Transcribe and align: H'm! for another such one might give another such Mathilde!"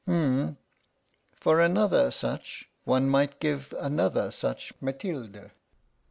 H'm! 0.07 0.57
for 1.31 1.61
another 1.61 2.09
such 2.09 2.67
one 2.85 3.07
might 3.07 3.39
give 3.39 3.71
another 3.77 4.31
such 4.31 4.73
Mathilde!" 4.81 5.51